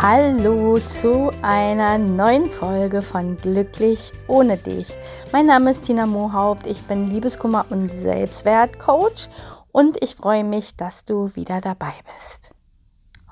[0.00, 4.96] Hallo zu einer neuen Folge von Glücklich ohne dich.
[5.32, 9.28] Mein Name ist Tina Mohaupt, ich bin Liebeskummer- und Selbstwertcoach
[9.72, 12.50] und ich freue mich, dass du wieder dabei bist.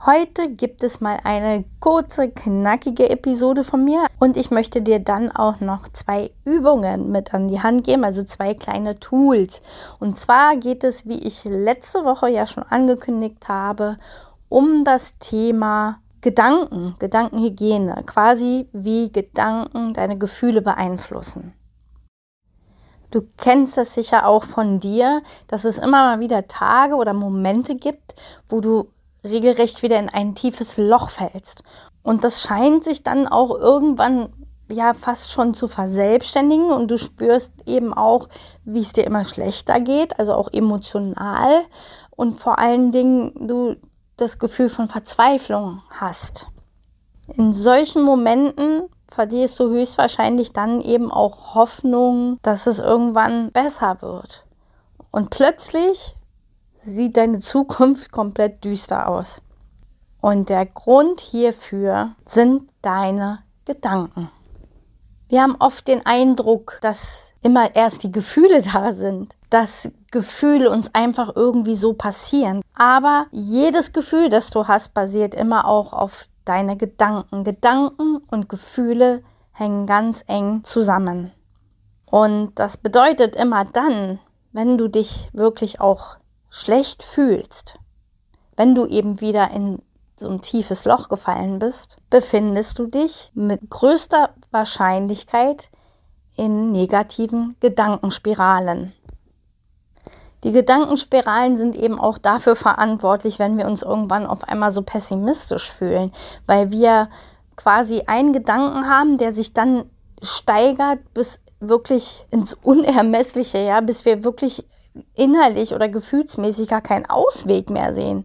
[0.05, 5.31] Heute gibt es mal eine kurze, knackige Episode von mir und ich möchte dir dann
[5.31, 9.63] auch noch zwei Übungen mit an die Hand geben, also zwei kleine Tools.
[10.01, 13.99] Und zwar geht es, wie ich letzte Woche ja schon angekündigt habe,
[14.49, 21.55] um das Thema Gedanken, Gedankenhygiene, quasi wie Gedanken deine Gefühle beeinflussen.
[23.11, 27.77] Du kennst das sicher auch von dir, dass es immer mal wieder Tage oder Momente
[27.77, 28.15] gibt,
[28.49, 28.89] wo du
[29.25, 31.63] regelrecht wieder in ein tiefes Loch fällst.
[32.03, 34.33] Und das scheint sich dann auch irgendwann
[34.69, 38.29] ja fast schon zu verselbstständigen und du spürst eben auch,
[38.65, 41.63] wie es dir immer schlechter geht, also auch emotional
[42.11, 43.77] und vor allen Dingen du
[44.17, 46.47] das Gefühl von Verzweiflung hast.
[47.35, 54.45] In solchen Momenten verlierst du höchstwahrscheinlich dann eben auch Hoffnung, dass es irgendwann besser wird.
[55.11, 56.15] Und plötzlich
[56.83, 59.43] sieht deine Zukunft komplett düster aus.
[60.21, 64.31] Und der Grund hierfür sind deine Gedanken.
[65.29, 70.95] Wir haben oft den Eindruck, dass immer erst die Gefühle da sind, dass Gefühle uns
[70.95, 72.63] einfach irgendwie so passieren.
[72.75, 77.45] Aber jedes Gefühl, das du hast, basiert immer auch auf deine Gedanken.
[77.45, 79.23] Gedanken und Gefühle
[79.53, 81.33] hängen ganz eng zusammen.
[82.11, 84.19] Und das bedeutet immer dann,
[84.53, 86.17] wenn du dich wirklich auch
[86.49, 87.75] schlecht fühlst,
[88.57, 89.83] wenn du eben wieder in
[90.19, 95.69] so ein tiefes Loch gefallen bist, befindest du dich mit größter Wahrscheinlichkeit
[96.37, 98.95] in negativen Gedankenspiralen.
[100.47, 105.73] Die Gedankenspiralen sind eben auch dafür verantwortlich, wenn wir uns irgendwann auf einmal so pessimistisch
[105.73, 106.13] fühlen,
[106.47, 107.09] weil wir
[107.57, 109.91] quasi einen Gedanken haben, der sich dann
[110.23, 114.65] steigert bis wirklich ins Unermessliche, ja, bis wir wirklich
[115.17, 118.25] innerlich oder gefühlsmäßig gar keinen Ausweg mehr sehen.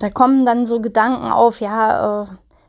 [0.00, 2.26] Da kommen dann so Gedanken auf, ja, äh,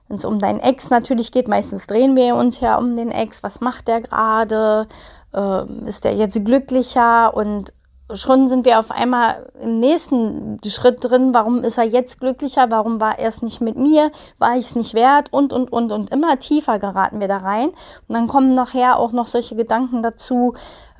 [0.09, 3.41] wenn es um deinen Ex natürlich geht, meistens drehen wir uns ja um den Ex,
[3.41, 4.87] was macht der gerade,
[5.33, 7.73] äh, ist der jetzt glücklicher und
[8.13, 12.99] schon sind wir auf einmal im nächsten Schritt drin, warum ist er jetzt glücklicher, warum
[12.99, 15.31] war er es nicht mit mir, war ich es nicht wert?
[15.31, 17.69] Und, und, und, und immer tiefer geraten wir da rein.
[18.07, 20.53] Und dann kommen nachher auch noch solche Gedanken dazu,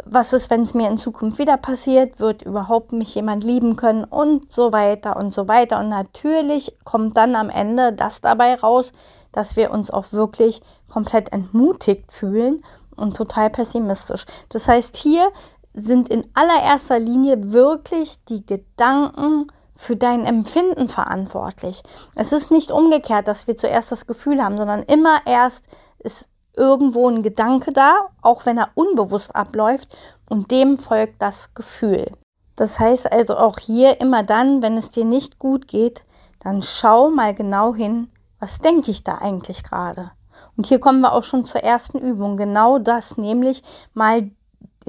[0.06, 4.04] was ist, wenn es mir in Zukunft wieder passiert, wird überhaupt mich jemand lieben können?
[4.04, 5.80] Und so weiter und so weiter.
[5.80, 8.94] Und natürlich kommt dann am Ende das dabei raus,
[9.32, 12.64] dass wir uns auch wirklich komplett entmutigt fühlen
[12.96, 14.26] und total pessimistisch.
[14.50, 15.30] Das heißt, hier
[15.74, 21.84] sind in allererster Linie wirklich die Gedanken für dein Empfinden verantwortlich.
[22.16, 25.68] Es ist nicht umgekehrt, dass wir zuerst das Gefühl haben, sondern immer erst
[26.00, 29.96] ist irgendwo ein Gedanke da, auch wenn er unbewusst abläuft,
[30.30, 32.06] und dem folgt das Gefühl.
[32.56, 36.04] Das heißt also auch hier immer dann, wenn es dir nicht gut geht,
[36.40, 38.10] dann schau mal genau hin,
[38.40, 40.12] was denke ich da eigentlich gerade.
[40.58, 42.36] Und hier kommen wir auch schon zur ersten Übung.
[42.36, 43.64] Genau das, nämlich
[43.94, 44.30] mal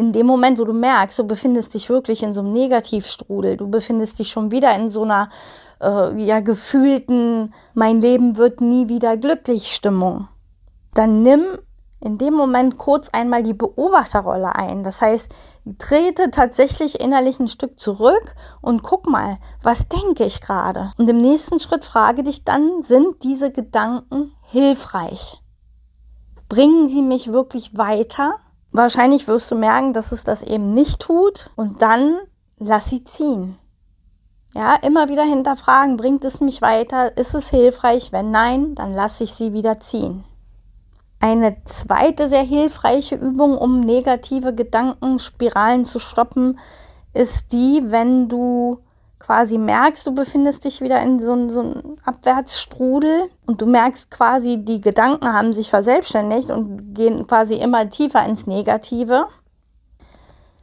[0.01, 3.69] in dem Moment, wo du merkst, du befindest dich wirklich in so einem Negativstrudel, du
[3.69, 5.29] befindest dich schon wieder in so einer
[5.83, 10.29] äh, ja gefühlten, mein Leben wird nie wieder glücklich Stimmung,
[10.95, 11.43] dann nimm
[12.01, 14.85] in dem Moment kurz einmal die Beobachterrolle ein.
[14.85, 15.31] Das heißt,
[15.77, 20.95] trete tatsächlich innerlich ein Stück zurück und guck mal, was denke ich gerade?
[20.97, 25.43] Und im nächsten Schritt frage dich dann, sind diese Gedanken hilfreich?
[26.49, 28.37] Bringen sie mich wirklich weiter?
[28.73, 32.19] Wahrscheinlich wirst du merken, dass es das eben nicht tut und dann
[32.59, 33.59] lass sie ziehen.
[34.55, 37.17] Ja, immer wieder hinterfragen, bringt es mich weiter?
[37.17, 38.13] Ist es hilfreich?
[38.13, 40.25] Wenn nein, dann lasse ich sie wieder ziehen.
[41.21, 46.59] Eine zweite sehr hilfreiche Übung, um negative Gedankenspiralen zu stoppen,
[47.13, 48.79] ist die, wenn du
[49.21, 54.59] quasi merkst, du befindest dich wieder in so, so einem Abwärtsstrudel und du merkst quasi,
[54.65, 59.27] die Gedanken haben sich verselbstständigt und gehen quasi immer tiefer ins Negative.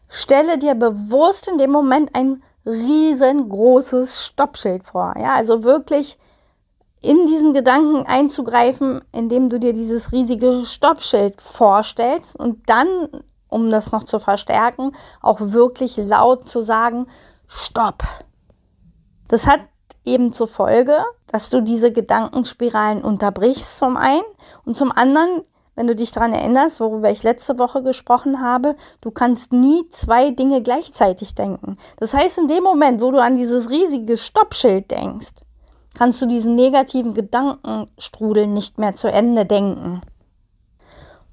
[0.09, 5.13] Stelle dir bewusst in dem Moment ein riesengroßes Stoppschild vor.
[5.17, 6.17] Ja, also wirklich
[7.01, 12.87] in diesen Gedanken einzugreifen, indem du dir dieses riesige Stoppschild vorstellst und dann,
[13.49, 17.07] um das noch zu verstärken, auch wirklich laut zu sagen,
[17.47, 18.03] Stopp.
[19.27, 19.61] Das hat
[20.05, 24.23] eben zur Folge, dass du diese Gedankenspiralen unterbrichst zum einen
[24.65, 25.41] und zum anderen,
[25.75, 30.31] wenn du dich daran erinnerst, worüber ich letzte Woche gesprochen habe, du kannst nie zwei
[30.31, 31.77] Dinge gleichzeitig denken.
[31.97, 35.33] Das heißt, in dem Moment, wo du an dieses riesige Stoppschild denkst,
[35.93, 40.01] kannst du diesen negativen Gedankenstrudel nicht mehr zu Ende denken.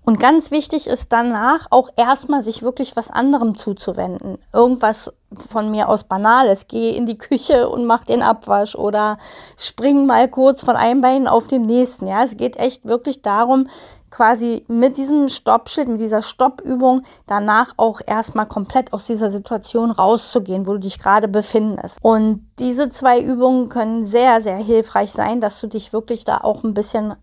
[0.04, 4.38] Und ganz wichtig ist danach auch erstmal sich wirklich was anderem zuzuwenden.
[4.52, 5.12] Irgendwas
[5.50, 6.68] von mir aus Banales.
[6.68, 9.16] Geh in die Küche und mach den Abwasch oder
[9.56, 12.06] spring mal kurz von einem Bein auf dem nächsten.
[12.06, 13.68] Ja, es geht echt wirklich darum,
[14.10, 20.66] quasi mit diesem Stoppschild, mit dieser Stoppübung danach auch erstmal komplett aus dieser Situation rauszugehen,
[20.66, 21.98] wo du dich gerade befindest.
[22.00, 26.62] Und diese zwei Übungen können sehr, sehr hilfreich sein, dass du dich wirklich da auch
[26.62, 27.14] ein bisschen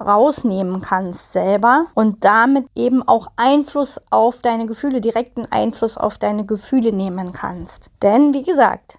[0.00, 6.46] rausnehmen kannst selber und damit eben auch Einfluss auf deine Gefühle, direkten Einfluss auf deine
[6.46, 7.90] Gefühle nehmen kannst.
[8.02, 8.98] Denn wie gesagt,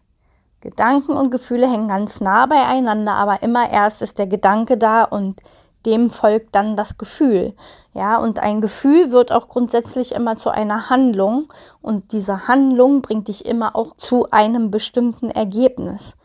[0.61, 5.39] Gedanken und Gefühle hängen ganz nah beieinander, aber immer erst ist der Gedanke da und
[5.85, 7.53] dem folgt dann das Gefühl.
[7.93, 13.29] Ja, und ein Gefühl wird auch grundsätzlich immer zu einer Handlung und diese Handlung bringt
[13.29, 16.17] dich immer auch zu einem bestimmten Ergebnis.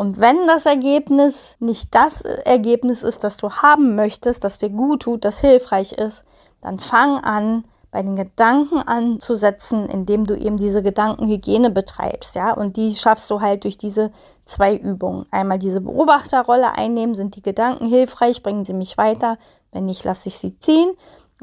[0.00, 5.02] Und wenn das Ergebnis nicht das Ergebnis ist, das du haben möchtest, das dir gut
[5.02, 6.24] tut, das hilfreich ist,
[6.62, 12.78] dann fang an, bei den Gedanken anzusetzen, indem du eben diese Gedankenhygiene betreibst, ja, und
[12.78, 14.10] die schaffst du halt durch diese
[14.46, 15.26] zwei Übungen.
[15.32, 19.36] Einmal diese Beobachterrolle einnehmen, sind die Gedanken hilfreich, bringen sie mich weiter,
[19.70, 20.92] wenn nicht, lasse ich sie ziehen.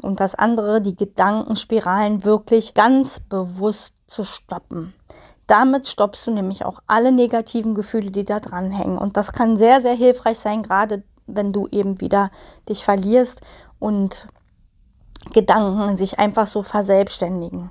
[0.02, 4.94] Und das andere, die Gedankenspiralen wirklich ganz bewusst zu stoppen.
[5.48, 8.98] Damit stoppst du nämlich auch alle negativen Gefühle, die da dranhängen.
[8.98, 12.30] Und das kann sehr, sehr hilfreich sein, gerade wenn du eben wieder
[12.68, 13.40] dich verlierst
[13.78, 14.28] und
[15.32, 17.70] Gedanken sich einfach so verselbstständigen.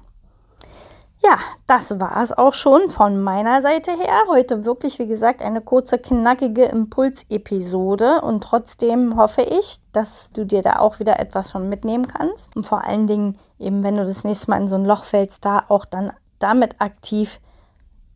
[1.24, 4.21] Ja, das war es auch schon von meiner Seite her.
[4.27, 8.21] Heute wirklich, wie gesagt, eine kurze, knackige Impulsepisode.
[8.21, 12.56] Und trotzdem hoffe ich, dass du dir da auch wieder etwas von mitnehmen kannst.
[12.56, 15.44] Und vor allen Dingen, eben wenn du das nächste Mal in so ein Loch fällst,
[15.44, 17.39] da auch dann damit aktiv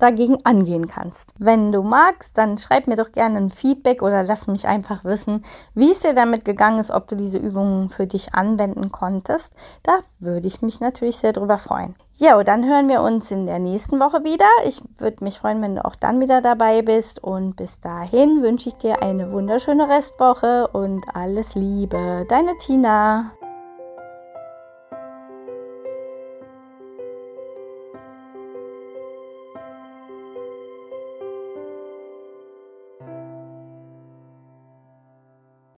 [0.02, 1.34] dagegen angehen kannst.
[1.38, 5.44] Wenn du magst, dann schreib mir doch gerne ein Feedback oder lass mich einfach wissen,
[5.74, 9.56] wie es dir damit gegangen ist, ob du diese Übungen für dich anwenden konntest.
[9.84, 11.94] Da würde ich mich natürlich sehr drüber freuen.
[12.16, 14.46] Ja, dann hören wir uns in der nächsten Woche wieder.
[14.66, 17.24] Ich würde mich freuen, wenn du auch dann wieder dabei bist.
[17.24, 22.26] Und bis dahin wünsche ich dir eine wunderschöne Restwoche und alles Liebe.
[22.30, 23.32] Deine Tina.